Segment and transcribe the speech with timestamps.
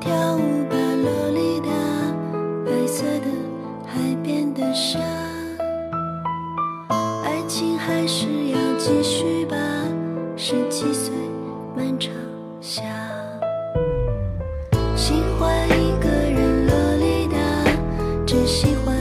[0.00, 1.70] 跳舞吧，洛丽塔，
[2.64, 3.26] 白色的
[3.86, 4.98] 海边的沙。
[7.24, 9.56] 爱情还是要继续吧，
[10.36, 11.12] 十七岁
[11.76, 12.12] 漫长
[12.60, 12.82] 夏。
[14.94, 17.36] 喜欢一个人，洛丽塔，
[18.26, 18.96] 只喜欢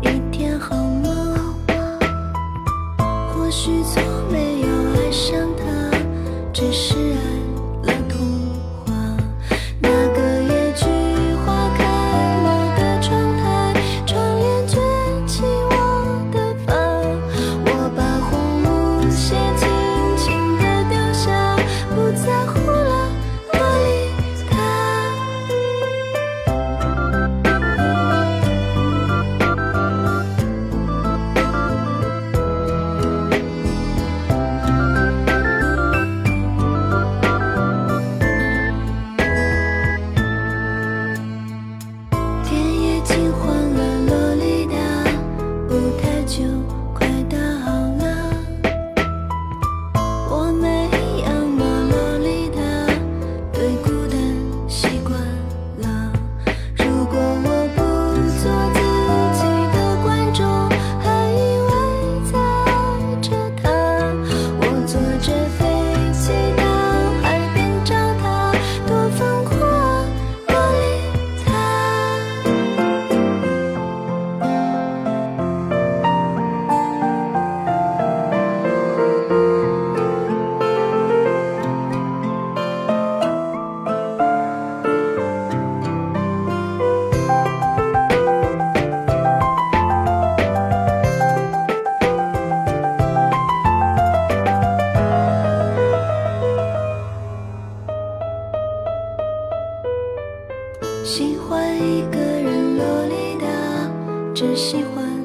[0.00, 1.54] 一天好吗？
[3.32, 5.98] 或许从没有爱上他，
[6.52, 7.09] 只是。
[101.04, 103.46] 喜欢一个人，萝莉的，
[104.34, 105.19] 只喜欢。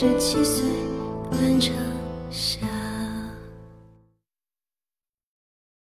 [0.00, 0.64] 十七岁
[1.30, 1.74] 漫长
[2.30, 2.69] 夏